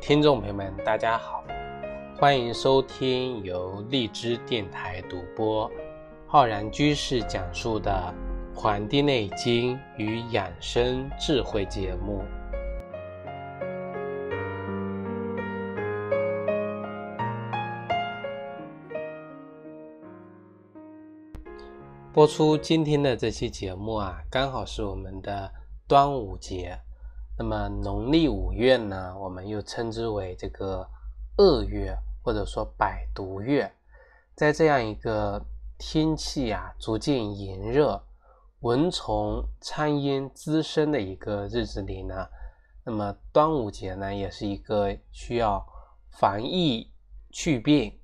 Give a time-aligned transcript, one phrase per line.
[0.00, 1.44] 听众朋友们，大家好，
[2.16, 5.70] 欢迎收听由荔枝电台独播、
[6.26, 7.92] 浩然居士讲述的
[8.58, 12.24] 《黄帝内经与养生智慧》节目。
[22.10, 25.52] 播出今天的这期节目啊，刚好是我们的
[25.86, 26.80] 端午节。
[27.40, 30.86] 那么农历五月呢，我们又称之为这个
[31.38, 33.72] 恶月，或者说百毒月。
[34.34, 35.42] 在这样一个
[35.78, 38.04] 天气啊逐渐炎热、
[38.58, 42.28] 蚊虫苍蝇滋生的一个日子里呢，
[42.84, 45.66] 那么端午节呢，也是一个需要
[46.10, 46.92] 防疫、
[47.30, 47.98] 祛病、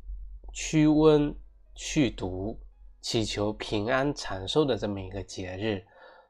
[0.50, 1.34] 驱瘟、
[1.74, 2.58] 去毒。
[3.02, 5.84] 祈求平安长寿的这么一个节日，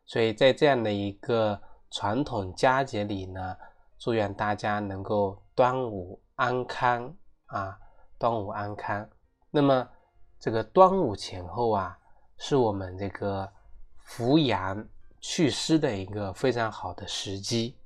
[0.05, 1.63] 所以在这样的一个
[1.97, 3.57] 传统佳节里呢，
[3.97, 7.17] 祝愿大家能够端午安康
[7.47, 7.79] 啊，
[8.19, 9.09] 端午安康。
[9.51, 9.89] 那么
[10.39, 11.99] 这个端午前后啊，
[12.37, 13.51] 是我们这个
[14.05, 14.87] 扶阳
[15.23, 17.79] 祛湿的一个非常好的时机。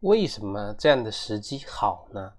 [0.00, 2.32] 为什么这样的时机好呢？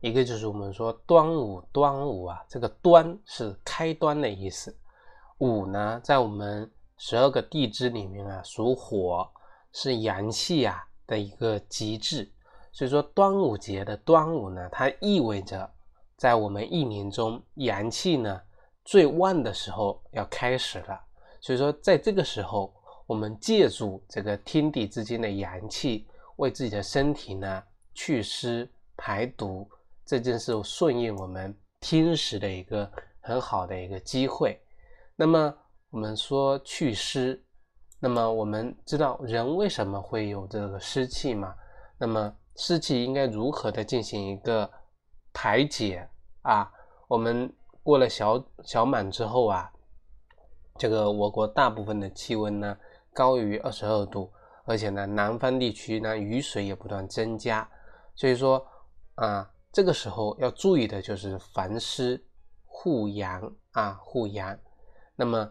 [0.00, 4.74] 一个就是我们说端午，端午啊，这个端是开端的意思。
[5.40, 9.30] 午呢，在我们十二个地支里面啊，属火，
[9.72, 12.30] 是阳气啊的一个极致。
[12.72, 15.70] 所以说，端午节的端午呢，它意味着
[16.16, 18.40] 在我们一年中阳气呢
[18.84, 21.00] 最旺的时候要开始了。
[21.40, 22.72] 所以说，在这个时候，
[23.06, 26.06] 我们借助这个天地之间的阳气，
[26.36, 27.62] 为自己的身体呢
[27.94, 29.68] 祛湿排毒。
[30.04, 32.90] 这正是顺应我们天时的一个
[33.20, 34.60] 很好的一个机会。
[35.14, 35.54] 那么
[35.90, 37.42] 我们说祛湿，
[38.02, 41.54] 那么我们知道人为什么会有这个湿气嘛？
[41.98, 44.68] 那么湿气应该如何的进行一个
[45.32, 46.08] 排解
[46.42, 46.68] 啊？
[47.06, 47.48] 我们
[47.84, 49.70] 过了小小满之后啊，
[50.76, 52.76] 这个我国大部分的气温呢
[53.14, 54.32] 高于二十二度，
[54.64, 57.70] 而且呢南方地区呢雨水也不断增加，
[58.16, 58.66] 所以说
[59.14, 59.48] 啊。
[59.74, 62.22] 这个时候要注意的就是防湿
[62.66, 64.54] 护阳啊，护阳。
[65.16, 65.50] 那么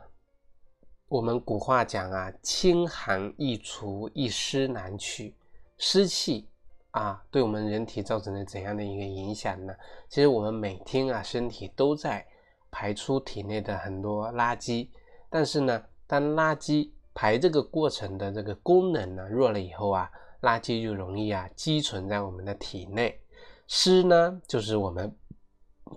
[1.12, 5.36] 我们古话讲啊，清寒易除，一湿难去。
[5.78, 6.48] 湿气
[6.92, 9.76] 啊，对我们人体造成了怎样的一个影响呢？
[10.08, 12.26] 其实我们每天啊，身体都在
[12.72, 14.88] 排出体内的很多垃圾，
[15.30, 20.10] 但是呢，当垃圾排这个过程的这个功能呢弱了以后啊，
[20.44, 23.20] 垃圾就容易啊积存在我们的体内。
[23.68, 25.14] 湿呢，就是我们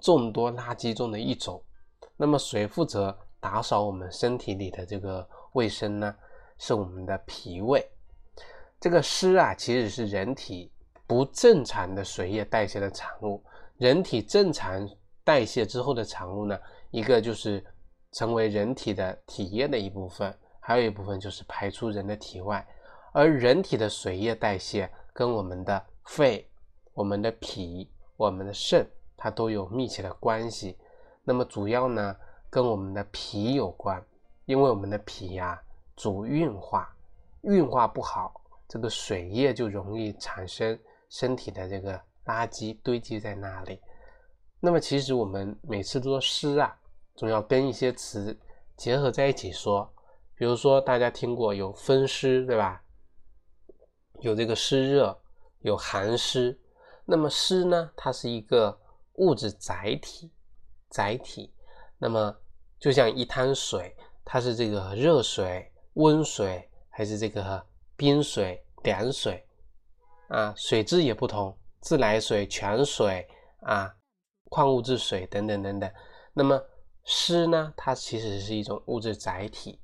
[0.02, 1.62] 众多垃圾中的一种。
[2.16, 6.16] 那么，谁负责打扫我们身体里的这个卫生呢？
[6.56, 7.86] 是我们的脾胃。
[8.80, 10.72] 这个湿啊，其实是人体
[11.06, 13.44] 不正常的水液代谢的产物。
[13.76, 14.88] 人体正常
[15.22, 16.58] 代谢之后的产物呢，
[16.90, 17.62] 一个就是
[18.12, 22.66] 成为人体的体液的一部分，还有一部分就是排出人的体外。
[23.12, 26.48] 而人体的水液代谢跟我们的肺。
[26.94, 28.88] 我们的脾、我们的肾，
[29.18, 30.78] 它都有密切的关系。
[31.24, 32.16] 那么主要呢，
[32.54, 34.00] 跟我们的脾有关，
[34.44, 35.60] 因为我们的脾呀
[35.96, 36.88] 主运化，
[37.40, 38.32] 运化不好，
[38.68, 40.78] 这个水液就容易产生
[41.08, 43.80] 身体的这个垃圾堆积在那里。
[44.60, 46.78] 那么其实我们每次说湿啊，
[47.16, 48.38] 总要跟一些词
[48.76, 49.92] 结合在一起说，
[50.36, 52.84] 比如说大家听过有风湿，对吧？
[54.20, 55.20] 有这个湿热，
[55.62, 56.56] 有寒湿。
[57.04, 57.90] 那么湿呢？
[57.96, 58.78] 它是一个
[59.14, 60.30] 物质载体，
[60.88, 61.52] 载体。
[61.98, 62.36] 那么
[62.84, 63.96] 就像一滩水，
[64.26, 67.64] 它是这个热水、温水，还是这个
[67.96, 69.42] 冰水、凉水
[70.28, 70.52] 啊？
[70.54, 73.26] 水质也不同，自来水、泉水
[73.62, 73.90] 啊，
[74.50, 75.90] 矿物质水等等等等。
[76.34, 76.62] 那么
[77.04, 77.72] 湿呢？
[77.74, 79.80] 它其实是一种物质载体。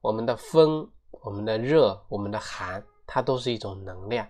[0.00, 4.26] 我们的风、我们的热、我们的寒，它都是一种能量。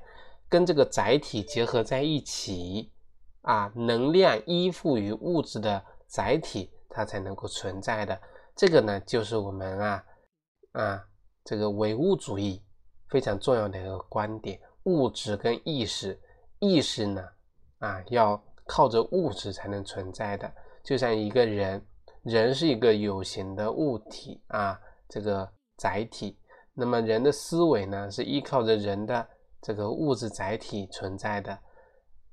[0.49, 2.91] 跟这个载体结合在一起
[3.43, 8.21] 啊，能量依附于物质的载体，它才能够存在的。
[8.55, 10.05] 这个呢，就是我们啊
[10.73, 11.05] 啊
[11.45, 12.63] 这个唯物主义
[13.09, 16.21] 非常重要的一个观点：物质跟意识，
[16.59, 17.25] 意识呢
[17.79, 20.53] 啊要靠着物质才能存在的。
[20.85, 21.83] 就像一个人，
[22.25, 24.79] 人是一个有形的物体啊，
[25.09, 26.39] 这个载体。
[26.75, 29.27] 那么人的思维呢，是依靠着人的。
[29.63, 31.59] 这个物质载体存在的，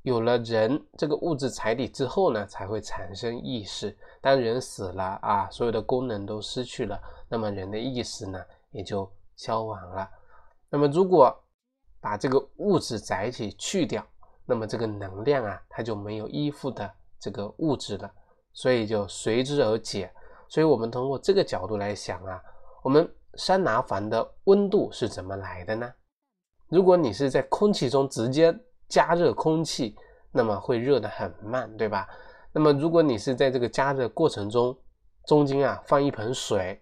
[0.08, 3.94] 有了人这个物质载体之后呢，才会产生意识。
[4.22, 10.10] 当人死了啊，所有的功能都失去了，那么人的意识呢也就消亡了。
[10.70, 11.38] 那么如果
[12.00, 14.02] 把这个物质载体去掉，
[14.46, 16.90] 那么这个能量啊，它就没有依附的
[17.20, 18.10] 这个物质了，
[18.54, 20.10] 所以就随之而解。
[20.48, 22.42] 所以我们通过这个角度来想啊，
[22.82, 25.94] 我们桑拿房的温度是怎么来的呢？
[26.70, 28.58] 如果你是在空气中直接
[28.90, 29.96] 加热空气，
[30.32, 32.08] 那么会热得很慢，对吧？
[32.52, 34.78] 那么如果你是在这个加热过程中，
[35.26, 36.82] 中间啊放一盆水，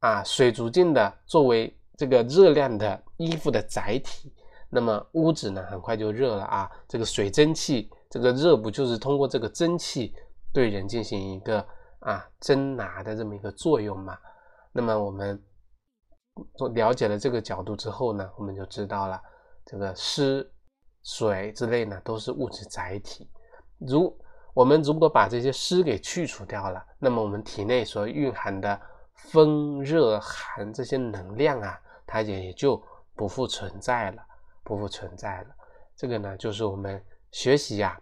[0.00, 4.32] 啊水逐渐的作为这个热量的衣服的载体。
[4.68, 6.70] 那么屋子呢，很快就热了啊！
[6.88, 10.12] 这个水蒸气，这个热不就是通过这个蒸汽
[10.52, 11.64] 对人进行一个
[12.00, 14.18] 啊蒸拿的这么一个作用嘛？
[14.72, 15.40] 那么我们
[16.74, 19.22] 了解了这个角度之后呢，我们就知道了
[19.64, 20.46] 这个湿、
[21.06, 23.30] 水之类呢都是物质载体。
[23.78, 24.14] 如
[24.52, 28.78] 我们如果把这些湿给去除掉了，那么我们体内所蕴含的
[29.14, 32.82] 风、热、寒这些能量啊，它也也就
[33.14, 34.22] 不复存在了。
[34.64, 35.54] 不复存在了，
[35.96, 37.00] 这个呢，就是我们
[37.30, 37.96] 学习呀，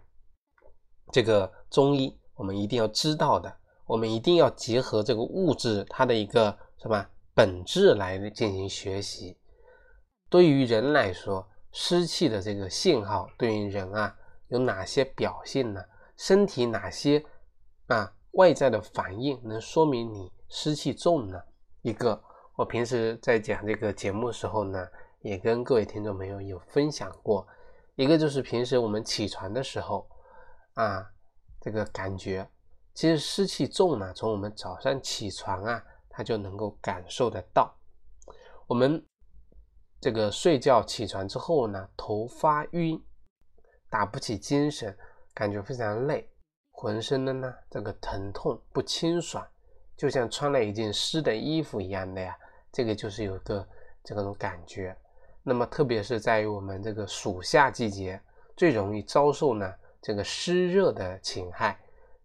[1.11, 3.55] 这个中医，我们一定要知道的，
[3.85, 9.37] 我们一定要结合这个物质它的一个什么本质来进行学习。
[10.27, 14.15] 对于人来说，湿气的这个信号对于人啊
[14.47, 15.83] 有哪些表现呢？
[16.15, 17.21] 身体哪些
[17.87, 21.37] 啊外在的反应能说明你湿气重呢？
[21.81, 22.23] 一个，
[22.55, 24.87] 我平时在讲这个节目的时候呢。
[25.21, 27.47] 也跟各位听众朋友有分享过，
[27.95, 30.07] 一个就是平时我们起床的时候
[30.75, 31.03] 啊，
[31.59, 32.47] 这个感觉
[32.93, 37.75] 其实湿气重呢，从我们早上起床啊，他就能够感受得到。
[38.67, 39.03] 我们
[40.05, 43.03] 这个睡觉起床之后呢，头发晕，
[43.89, 44.95] 打不起精神，
[45.33, 46.29] 感觉非常累，
[46.69, 49.43] 浑身的呢这个疼痛不清爽，
[49.97, 52.37] 就像穿了一件湿的衣服一样的呀，
[52.71, 53.67] 这个就是有个
[54.03, 54.95] 这种感觉。
[55.41, 58.21] 那么，特别是在于我们这个暑夏季节，
[58.55, 59.73] 最容易遭受呢
[60.03, 61.79] 这个湿热的侵害。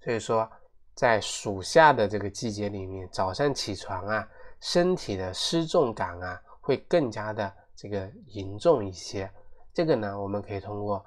[0.04, 0.46] 所以说，
[0.94, 4.28] 在暑夏的这个季节里面，早上起床啊，
[4.60, 7.50] 身体的湿重感啊会更加的
[7.80, 9.32] 这个严重一些。
[9.72, 11.02] 这个呢，我们可以通过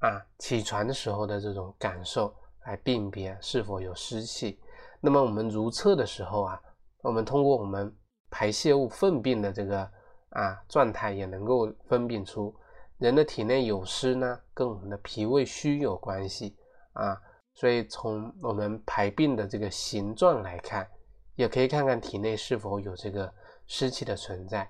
[0.00, 2.34] 啊起床的时候的这种感受
[2.66, 4.60] 来辨别是否有湿气。
[5.00, 6.60] 那么我们如厕的时候啊，
[7.00, 7.90] 我们通过我们
[8.28, 9.90] 排泄物粪便的这个。
[10.34, 12.52] 啊，状态也能够分辨出
[12.98, 16.56] 人的体内有湿呢，跟我们的脾胃虚有关系
[16.92, 17.16] 啊。
[17.52, 20.90] 所以从我们排便的这个形状来看，
[21.36, 23.32] 也可以看看体内是否有这个
[23.68, 24.68] 湿气的存在。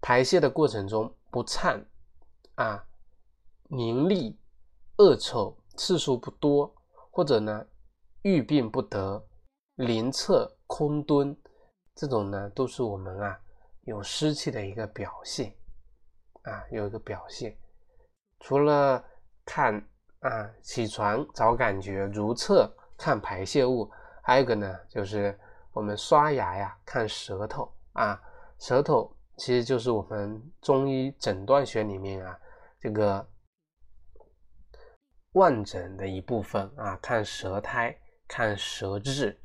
[0.00, 1.84] 排泄的过程中不畅
[2.54, 2.84] 啊、
[3.68, 4.38] 凝腻、
[4.98, 6.74] 恶臭、次数不多，
[7.10, 7.66] 或者呢
[8.22, 9.24] 欲病不得、
[9.76, 11.36] 临厕空蹲，
[11.94, 13.40] 这种呢都是我们啊。
[13.84, 15.54] 有湿气的一个表现
[16.42, 17.56] 啊，有一个表现。
[18.40, 19.02] 除了
[19.44, 19.74] 看
[20.20, 23.90] 啊起床找感觉、如厕看排泄物，
[24.22, 25.36] 还有一个呢，就是
[25.72, 28.20] 我们刷牙呀看舌头啊。
[28.58, 32.38] 舌头其实就是我们中医诊断学里面啊
[32.78, 33.26] 这个
[35.32, 39.40] 望诊的一部分啊，看舌苔、看舌质。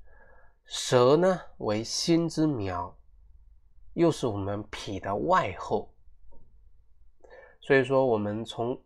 [0.66, 2.94] 舌呢为心之苗。
[3.94, 5.90] 又是我们脾的外候，
[7.62, 8.78] 所以说我们从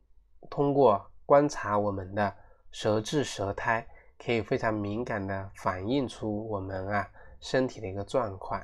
[0.47, 2.31] 通过观察我们的
[2.69, 3.87] 舌质、舌苔，
[4.23, 8.63] 可以非常敏感的反映出我们啊身体的一个状况。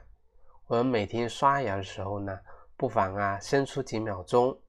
[0.68, 2.40] 我们每天刷牙的时候呢，
[2.76, 4.60] 不妨啊伸出几秒钟，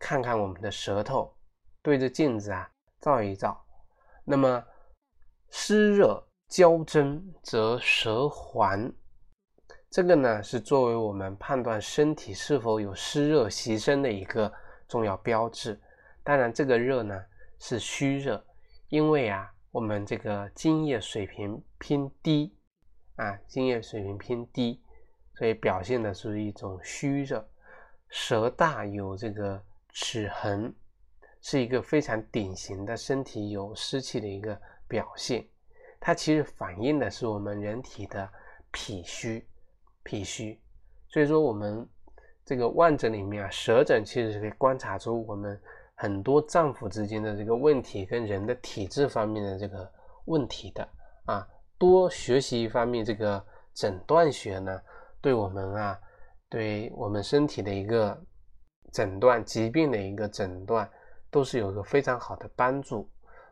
[0.00, 1.32] 看看我们的舌头，
[1.80, 2.68] 对着镜子啊
[3.00, 3.64] 照一照。
[4.24, 4.64] 那么
[5.48, 8.92] 湿热交蒸，则舌环。
[9.88, 14.52] 这个呢是作为我们判断身体是否有湿热袭身的一个
[14.88, 15.80] 重要标志。
[16.24, 17.24] 当然，这个热呢
[17.60, 18.44] 是虚热，
[18.88, 22.58] 因为啊我们这个津液水平偏低
[23.14, 24.82] 啊，津液水平偏低，
[25.36, 27.46] 所以表现的是一种虚热。
[28.08, 30.74] 舌大有这个齿痕，
[31.42, 35.46] 是一个非常典型的身体有湿气的一个表现。
[36.00, 38.28] 它其实反映的是我们人体的
[38.70, 39.46] 脾虚。
[40.08, 40.56] 脾虚，
[41.08, 41.84] 所以说我们
[42.44, 45.60] 这个望诊里面啊，舌诊其实是可以观察出我们
[45.96, 49.90] 很多脏腑之间的这个问题跟人的体质方面的这个
[50.26, 50.88] 问题的
[51.24, 51.44] 啊。
[51.76, 54.80] 多学习一方面这个诊断学呢，
[55.26, 55.98] 对我们啊，
[56.48, 58.16] 对我们身体的一个
[58.92, 60.88] 诊断疾病的一个诊断，
[61.32, 63.10] 都是有一个非常好的帮助。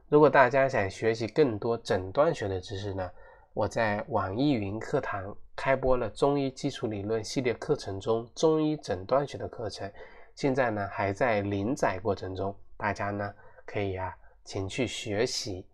[0.09, 3.11] 如果大家想学习更多诊断学的知识呢，
[3.55, 5.37] 我在网易云课堂。
[5.57, 9.91] 开播了中医基础理论系列课程中中医诊断学的课程，
[10.37, 13.35] 现在呢还在临载过程中，大家呢
[13.67, 14.15] 可以啊，
[14.45, 15.67] 请去学习。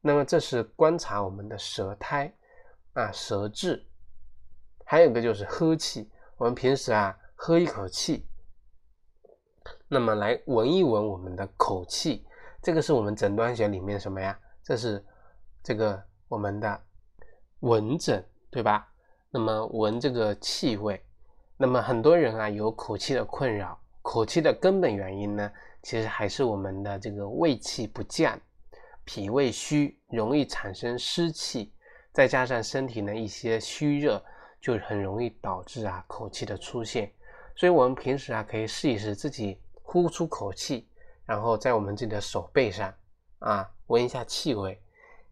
[0.00, 2.32] 那么这是观察我们的舌苔
[2.92, 3.84] 啊，舌质，
[4.92, 6.06] 还有一个就是喝气。
[6.36, 8.26] 我们平时啊喝一口气，
[9.88, 12.26] 那么来闻一闻我们的口气，
[12.60, 14.38] 这个是我们诊断学里面什么呀？
[14.62, 15.02] 这是
[15.62, 16.78] 这个我们的
[17.60, 18.86] 闻诊，对吧？
[19.30, 21.02] 那么闻这个气味，
[21.56, 25.50] 那么很多人啊有口气的困扰，口气的根本原因呢，
[25.82, 28.38] 其实还是我们的这个胃气不降，
[29.06, 31.72] 脾胃虚，容易产生湿气，
[32.12, 34.22] 再加上身体的一些虚热，
[34.62, 37.12] 就很容易导致啊口气的出现。
[37.54, 40.88] 所以，我们平时啊可以试一试自己呼出口气，
[41.26, 42.94] 然后在我们自己的手背上
[43.40, 44.80] 啊闻一下气味。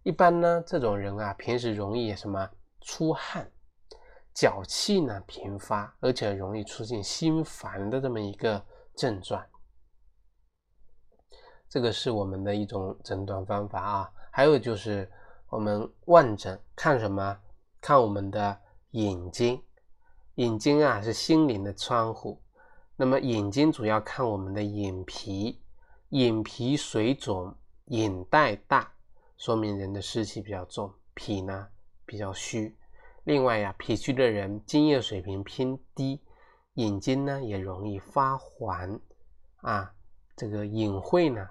[0.02, 2.50] 一般呢，这种人啊平时容易什么
[2.82, 3.50] 出汗。
[4.32, 9.44] 脚气呢频发，而且容易出现心烦的这么一个症状，
[11.68, 14.12] 这个是我们的一种诊断方法啊。
[14.30, 15.10] 还有就是
[15.48, 17.36] 我们望诊看什么？
[17.80, 18.60] 看我们的
[18.92, 19.62] 眼睛，
[20.34, 22.42] 眼睛啊是心灵的窗户。
[22.96, 25.62] 那么眼睛主要看我们的眼皮，
[26.10, 27.56] 眼皮水肿、
[27.86, 28.92] 眼袋大，
[29.36, 31.68] 说明人的湿气比较重，脾呢
[32.04, 32.76] 比较虚。
[33.24, 36.20] 另外呀，脾虚的人津液水平偏低，
[36.74, 39.00] 眼睛呢也容易发黄
[39.56, 39.94] 啊，
[40.36, 41.48] 这个隐晦呢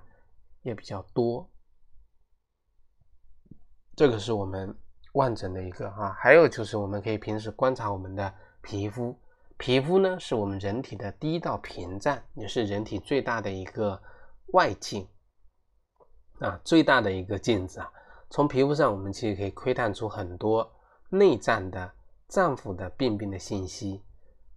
[0.62, 1.50] 也比较多。
[3.96, 4.78] 这个是我们
[5.20, 9.14] 望诊的一个啊，还有就是我们可以平时观察我们的皮肤，
[9.58, 14.02] 皮肤呢是我们人体的第一道屏障，也是人体最大的一个
[14.54, 15.06] 外镜
[16.40, 17.92] 啊，最大的一个镜子啊。
[18.30, 20.72] 从皮肤上，我们其实可以窥探出很多。
[21.12, 21.92] 内脏的
[22.28, 24.02] 脏腑的病变的信息，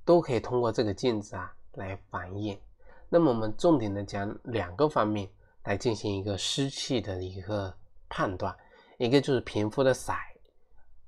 [0.05, 2.61] 都可以通过这个镜子啊来反映。
[3.09, 5.27] 那么我们重点的讲两个方面
[5.65, 7.75] 来进行一个湿气的一个
[8.09, 8.55] 判断，
[8.99, 10.13] 一个就是皮肤的色，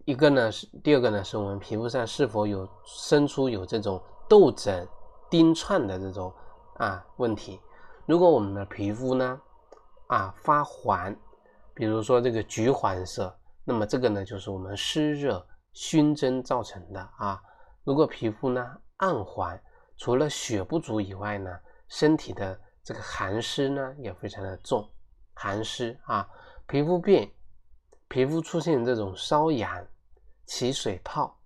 [0.04, 4.86] 一个呢是第二个呢是我们皮肤上是否有生出有这种痘疹、
[5.30, 6.32] 钉串的这种
[6.76, 7.60] 啊问题。
[8.06, 9.40] 如果我们的皮肤呢
[10.08, 11.14] 啊发黄，
[11.72, 13.34] 比如说这个橘黄色。
[13.66, 15.42] 那么这个呢，就是我们湿热
[15.72, 17.40] 熏蒸造成的啊。
[17.82, 18.62] 如果皮肤呢
[18.98, 19.58] 暗黄，
[19.96, 21.50] 除了血不足以外呢，
[21.88, 24.86] 身体的这个寒湿呢也非常的重，
[25.32, 26.28] 寒湿啊，
[26.66, 27.30] 皮肤变，
[28.06, 29.82] 皮肤出现这种瘙痒、
[30.46, 31.36] 起水泡，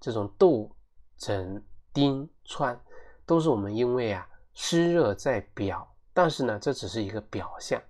[0.00, 0.70] 这种痘
[1.16, 2.78] 疹、钉疮，
[3.24, 7.80] 都是我们因为啊湿热在表，但是呢这只是一个表象，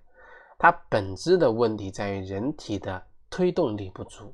[0.57, 3.05] 它本质的问题在于人体的。
[3.27, 4.33] 推动力不足，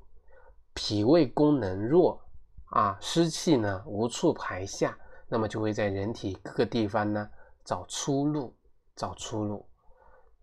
[0.76, 2.22] 脾胃功能弱
[2.66, 4.96] 啊，湿气呢无处排下，
[5.28, 7.28] 那么就会在人体各个地方呢
[7.64, 8.54] 找出路，
[8.96, 9.66] 找出路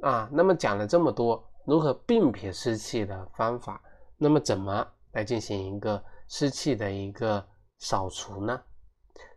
[0.00, 0.28] 啊。
[0.32, 3.80] 那么讲了这么多，如何辨别湿气的方法，
[4.16, 4.84] 那么怎么
[5.18, 7.44] 来进行一个湿气的一个
[7.78, 8.60] 扫除呢？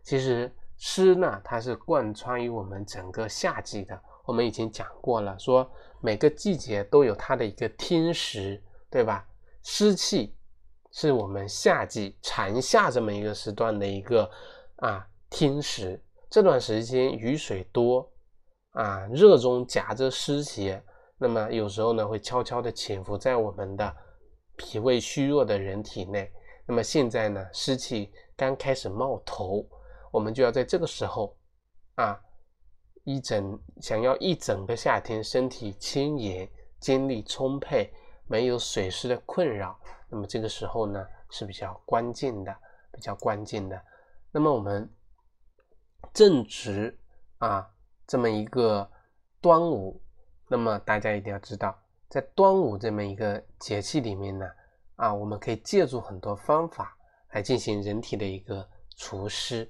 [0.02, 4.00] 其实湿呢，它是贯穿于我们整个夏季的。
[4.24, 5.70] 我们已经讲过了，说
[6.00, 8.62] 每个季节都有它的一个天时。
[8.92, 9.26] 对吧？
[9.62, 10.36] 湿气
[10.90, 14.30] 是我们夏季长夏这么一个时段的一个
[14.76, 15.98] 啊天时，
[16.28, 18.06] 这段时间雨水多
[18.72, 20.84] 啊，热中夹着湿邪，
[21.16, 23.96] 那么有时候呢会悄悄的潜伏在我们的
[24.62, 26.32] 脾胃虚弱的人体内。
[26.64, 29.66] 那么现在呢湿气刚开始冒头，
[30.12, 31.36] 我们就要在这个时候
[31.96, 32.16] 啊
[33.02, 37.92] 一整想要一整个夏天身体轻盈，精力充沛。
[38.28, 39.78] 没有水湿的困扰，
[40.08, 42.56] 那么这个时候呢是比较关键的，
[42.90, 43.78] 比较关键的。
[44.30, 44.88] 那么我们
[46.14, 46.98] 正值
[47.38, 47.68] 啊
[48.06, 48.90] 这么一个
[49.38, 50.00] 端午，
[50.48, 51.76] 那么大家一定要知道，
[52.12, 54.46] 在端午这么一个节气里面呢，
[54.96, 56.94] 啊我们可以借助很多方法
[57.30, 59.66] 来进行人体的一个除湿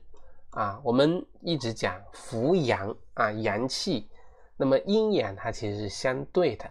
[0.50, 0.82] 啊。
[0.82, 4.10] 我们一直讲扶阳啊，阳气，
[4.56, 6.68] 那么阴阳它其实是相对的。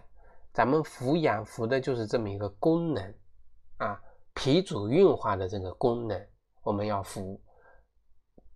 [0.52, 3.14] 咱们扶阳扶的就是这么一个功能
[3.78, 3.98] 啊，
[4.34, 6.22] 脾主运化的这个功能
[6.62, 7.40] 我们要扶，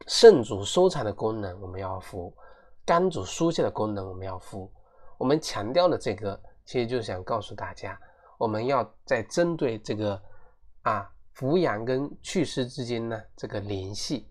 [0.06, 2.36] 肾主收藏的功能我们要扶，
[2.84, 4.70] 肝主疏泄的功能我们要扶。
[5.16, 7.98] 我们强调的这个，其实就想告诉大家，
[8.36, 10.20] 我们要在针对这个
[10.82, 14.28] 啊扶阳跟祛湿之间呢这个联系。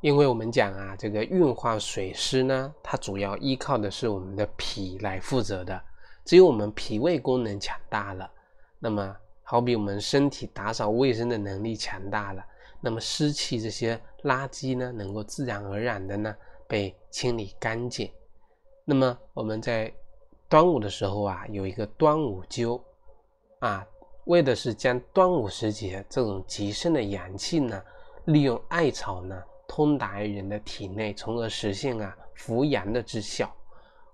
[0.00, 5.80] 因为我们讲啊，这个运化水湿呢，它主要依靠的是我们的脾来负责的。
[6.24, 8.30] 只有我们脾胃功能强大了，
[8.78, 12.44] 那么好比我们身体打扫卫生的能力强大了，
[12.80, 16.36] 那么湿气这些垃圾呢，能够自然而然的呢
[16.68, 18.08] 被清理干净。
[18.90, 19.92] 那么我们在
[20.48, 22.80] 端午的时候啊，有一个端午灸
[23.58, 23.86] 啊，
[24.24, 27.82] 为的是将端午时节这种极盛的阳气呢，
[28.24, 33.54] 利用艾草呢通达于人的体内，从而实现啊扶阳的之效。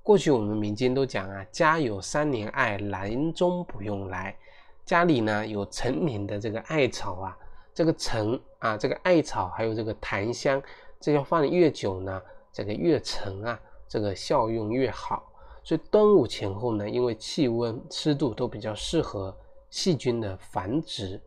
[0.03, 4.37] 过去我们民间都讲啊，家有三年艾，兰中不用来。
[4.85, 7.39] 家里呢有成年的这个艾草啊，
[7.73, 10.61] 这个陈啊，这个艾草还有这个檀香，
[10.99, 12.21] 这要放越久呢，
[12.53, 13.61] 这个越陈啊，
[13.95, 15.23] 这个效用越好。
[15.63, 19.33] 所以端午前后呢，因为气温、湿度都比较适合
[19.71, 21.23] 细菌的繁殖，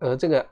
[0.00, 0.46] 而这个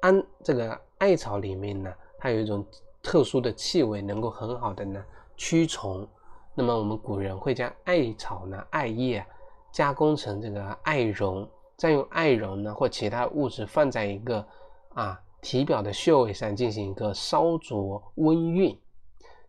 [0.00, 2.66] 安这个艾草里面呢，它有一种
[3.02, 5.04] 特殊的气味，能够很好的呢
[5.36, 6.08] 驱虫。
[6.54, 9.22] 那么我们古人会将艾草呢、艾叶
[9.70, 14.42] 加工成这个艾绒，再用艾绒呢或其他物质放在一个
[14.94, 18.78] 啊体表的穴位上进行一个烧灼温熨。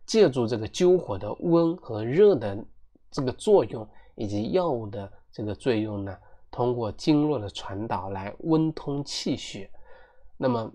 [0.04, 2.64] 借助这个灸火的温和热的
[3.10, 6.16] 这个作用，以及药物的这个作用呢，
[6.50, 9.70] 通过经络的传导来温通气血。
[10.36, 10.70] 那么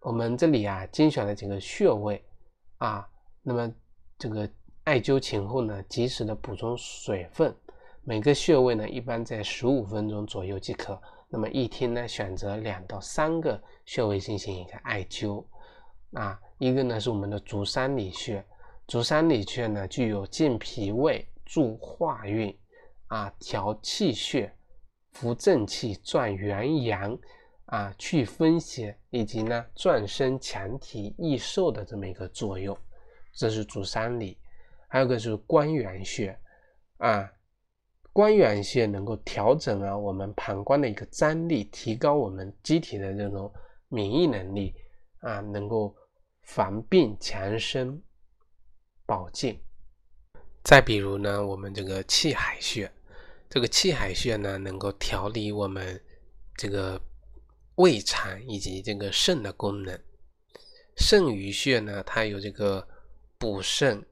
[0.00, 2.24] 我们这里啊精选了几个穴位
[2.78, 3.08] 啊，
[3.42, 3.72] 那么
[4.18, 4.48] 这个
[4.84, 7.54] 艾灸前后呢，及时的补充水分。
[8.04, 11.00] 每个穴位呢，一般在十五分钟左右即可。
[11.28, 15.44] 那么一天呢，选择两到三个穴位进行一个艾灸
[16.12, 18.44] 啊，一个呢是我们的足三里穴。
[18.86, 22.56] 足三里穴呢，具有健脾胃、助化运、
[23.08, 24.54] 啊调气血、
[25.10, 27.18] 扶正气、壮元阳、
[27.64, 32.78] 啊去风邪，以及呢壮身强体、益寿的这么一个作用。
[33.32, 34.38] 这是足三里。
[34.88, 36.38] 还有个是关元穴，
[36.98, 37.28] 啊
[38.12, 43.52] 关元穴能够调整啊我们膀胱的一个张力，提高我们机体的这种
[43.88, 44.76] 免疫能力，
[45.18, 45.92] 啊能够
[46.42, 48.00] 防病强身。
[49.06, 49.58] 保健。
[50.64, 52.92] 再比如呢，我们这个气海穴，
[53.48, 56.02] 这个气海穴呢，能够调理我们
[56.56, 57.00] 这个
[57.76, 59.98] 胃肠以及这个肾的功能。
[60.96, 62.88] 肾俞穴呢，它有这个
[63.38, 64.04] 补肾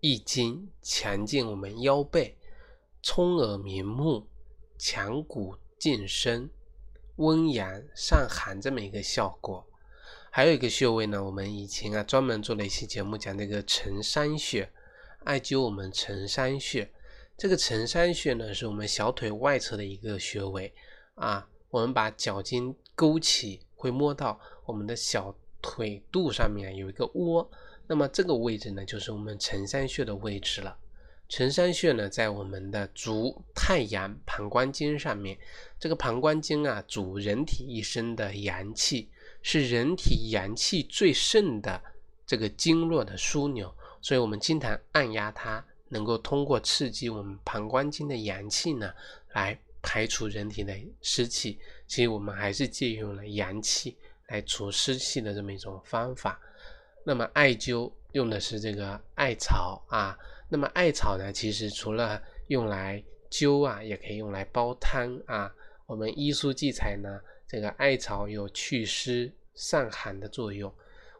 [0.00, 2.36] 益精、强健我们腰背、
[3.02, 4.28] 聪耳明目、
[4.76, 6.50] 强骨健身、
[7.16, 9.66] 温阳散寒这么一个效果。
[10.34, 14.66] 还有一个穴位呢，我们以前啊专门做了一期节目讲这个承山穴，
[15.24, 16.90] 艾灸我们承山穴。
[17.36, 20.72] 这个承山穴呢，是我们小腿外侧的一个穴位
[21.16, 21.46] 啊。
[21.68, 27.50] 我们把脚筋勾起，会摸到我们的小腿肚上面有一个窝，
[27.86, 30.74] 那么这个位置呢，就是我们承山穴的位置了。
[31.28, 35.36] 承山穴呢，在我们的足太阳膀胱经上面，
[35.78, 39.10] 这个膀胱经啊，主人体一身的阳气。
[39.42, 41.82] 是人体阳气最盛的
[42.24, 48.92] 这个经络的枢纽，所以我们经常按压它，能够通过刺激我们膀胱经的阳气呢，
[49.32, 51.58] 来排除人体的湿气。
[51.88, 53.96] 其实我们还是借用了阳气
[54.28, 56.40] 来除湿气的这么一种方法。
[57.04, 60.16] 那么艾灸用的是这个艾草啊，
[60.48, 65.52] 那么艾草呢，其实除了用来灸啊，也可以用来煲汤啊。
[65.86, 67.20] 我们医书记载呢。
[67.52, 70.72] 这个艾草有祛湿散寒的作用。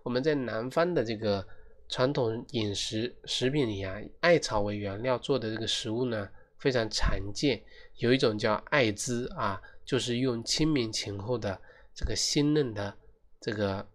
[0.02, 1.46] 我们在南方的这个
[1.90, 7.62] 传统饮食食品里啊，艾草为原料做的这个食物呢非常常见。
[7.96, 11.60] 有一种叫艾滋啊，就是用清明前后的
[11.94, 12.96] 这个鲜嫩的
[13.38, 13.86] 这个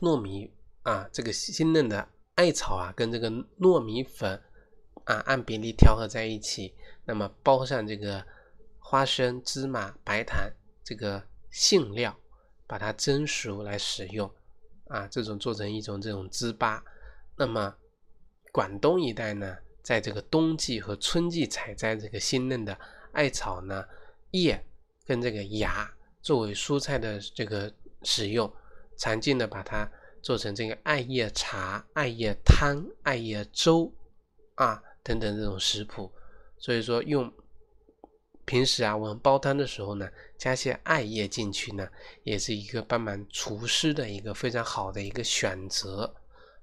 [0.00, 0.50] 糯米
[0.82, 4.42] 啊，这个鲜嫩的艾草啊，跟这个糯米粉
[5.04, 8.26] 啊按比例调和在一起，那么包上这个
[8.80, 10.50] 花生、芝麻、白糖
[10.82, 11.22] 这个。
[11.54, 12.18] 杏料，
[12.66, 14.28] 把它蒸熟来使用，
[14.88, 16.82] 啊，这种做成一种这种糍粑。
[17.36, 17.72] 那么
[18.50, 22.76] 广东一带呢，在这个冬季和春季采摘这个新嫩的
[23.12, 23.84] 艾草呢
[24.32, 24.60] 叶
[25.06, 25.88] 跟这个芽
[26.20, 28.52] 作为蔬菜的这个使用，
[28.96, 29.88] 常见的把它
[30.22, 33.94] 做成这个艾叶茶、艾叶汤、艾叶粥
[34.56, 36.12] 啊等等这种食谱。
[36.58, 37.32] 所以说用。
[38.46, 41.88] 平时啊，我们煲汤的时候呢，加些艾叶进去呢，
[42.22, 46.14] 也是一个帮忙除湿的一个非常好的一个选择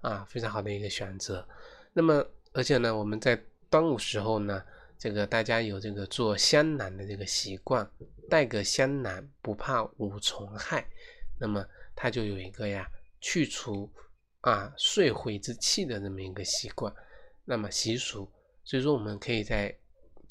[0.01, 1.47] 啊，非常好的一个选择。
[1.93, 4.63] 那么，而且呢，我们在端午时候呢，
[4.97, 7.89] 这个大家有这个做香囊的这个习惯，
[8.29, 10.85] 带个香囊不怕五虫害，
[11.39, 11.65] 那么
[11.95, 12.87] 它就有一个呀
[13.19, 13.91] 去除
[14.41, 16.93] 啊岁晦之气的这么一个习惯，
[17.43, 18.31] 那么习俗。
[18.63, 19.75] 所以说，我们可以在。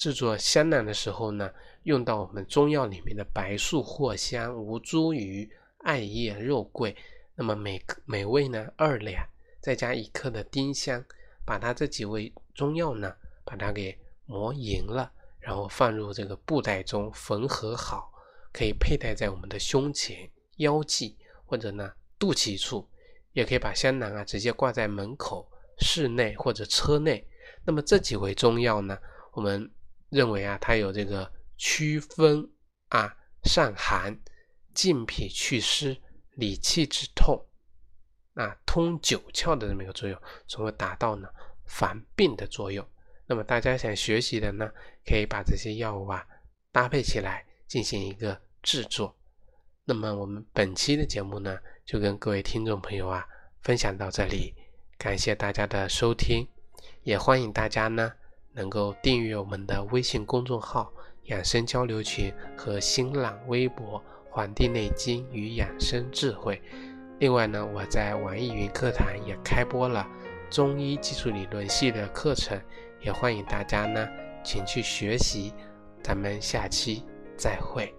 [0.00, 5.46] 制作香囊的时候呢，用到我们中药里面的白术、藿香、吴茱萸、
[5.80, 6.96] 艾叶、肉桂，
[7.34, 9.22] 那么每每味呢二两，
[9.60, 11.04] 再加一克的丁香，
[11.44, 18.10] 把它这几味中药呢，把它给磨匀了，然后放入这个布袋中缝合好，
[18.54, 22.88] 可以佩戴在我们的胸前、腰际或者呢肚脐处，
[23.34, 25.46] 也可以把香囊啊直接挂在门口、
[25.78, 27.22] 室内或者车内。
[27.66, 28.96] 那么这几味中药呢，
[29.32, 29.70] 我们
[30.10, 32.50] 认为啊，它有这个祛风
[32.88, 34.20] 啊、散寒。
[34.72, 36.00] 健脾祛湿、
[36.36, 37.44] 理气止痛，
[38.34, 41.28] 啊，通九窍的这么一个作用，从而达到呢
[41.66, 42.86] 防病的作用。
[43.26, 44.70] 那么大家想学习的呢，
[45.04, 46.24] 可以把这些药物啊
[46.70, 49.14] 搭配起来进行一个制作。
[49.84, 53.26] 那么我们本期的节目呢，就跟各位听众朋友啊
[53.62, 54.54] 分享到这里，
[54.96, 56.46] 感谢大家的收听，
[57.02, 58.12] 也欢迎大家呢
[58.52, 60.92] 能够订阅我们的微信公众号
[61.26, 64.02] “养生交流群”和新浪微博。
[64.32, 66.54] 《黄帝内经与养生智慧》。
[67.18, 70.06] 另外呢，我在网易云课堂也开播了
[70.48, 72.56] 中医基础理论系的课程，
[73.00, 74.08] 也欢迎大家呢，
[74.44, 75.52] 请去学习。
[76.00, 77.02] 咱们下期
[77.36, 77.92] 再会。